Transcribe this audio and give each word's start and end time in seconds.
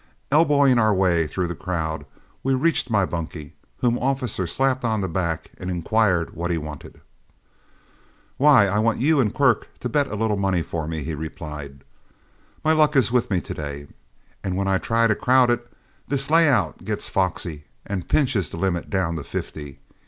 Elbowing 0.31 0.79
our 0.79 0.95
way 0.95 1.27
through 1.27 1.45
the 1.47 1.53
crowd, 1.53 2.07
we 2.41 2.55
reached 2.55 2.89
my 2.89 3.05
bunkie, 3.05 3.53
whom 3.81 3.99
Officer 3.99 4.47
slapped 4.47 4.83
on 4.83 4.99
the 4.99 5.07
back 5.07 5.51
and 5.59 5.69
inquired 5.69 6.31
what 6.33 6.49
he 6.49 6.57
wanted. 6.57 7.01
"Why, 8.37 8.65
I 8.65 8.79
want 8.79 8.97
you 8.99 9.21
and 9.21 9.31
Quirk 9.31 9.69
to 9.79 9.89
bet 9.89 10.07
a 10.07 10.15
little 10.15 10.37
money 10.37 10.63
for 10.63 10.87
me," 10.87 11.03
he 11.03 11.13
replied. 11.13 11.83
"My 12.65 12.71
luck 12.73 12.95
is 12.95 13.11
with 13.11 13.29
me 13.29 13.41
to 13.41 13.53
day, 13.53 13.89
and 14.43 14.57
when 14.57 14.67
I 14.67 14.79
try 14.79 15.05
to 15.05 15.13
crowd 15.13 15.51
it, 15.51 15.71
this 16.07 16.31
layout 16.31 16.79
gets 16.83 17.07
foxy 17.07 17.65
and 17.85 18.09
pinches 18.09 18.49
the 18.49 18.57
limit 18.57 18.89
down 18.89 19.17
to 19.17 19.23
fifty. 19.23 19.81